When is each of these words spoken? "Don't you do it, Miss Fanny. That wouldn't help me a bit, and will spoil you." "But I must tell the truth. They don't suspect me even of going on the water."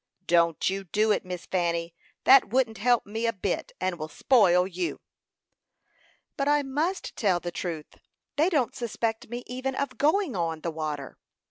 "Don't 0.25 0.67
you 0.67 0.85
do 0.85 1.11
it, 1.11 1.23
Miss 1.23 1.45
Fanny. 1.45 1.93
That 2.23 2.49
wouldn't 2.49 2.79
help 2.79 3.05
me 3.05 3.27
a 3.27 3.31
bit, 3.33 3.71
and 3.79 3.99
will 3.99 4.07
spoil 4.07 4.65
you." 4.65 4.99
"But 6.35 6.47
I 6.47 6.63
must 6.63 7.15
tell 7.15 7.39
the 7.39 7.51
truth. 7.51 7.97
They 8.35 8.49
don't 8.49 8.73
suspect 8.73 9.27
me 9.29 9.43
even 9.45 9.75
of 9.75 9.99
going 9.99 10.35
on 10.35 10.61
the 10.61 10.71
water." 10.71 11.19